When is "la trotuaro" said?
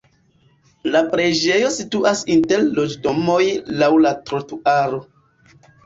4.09-5.05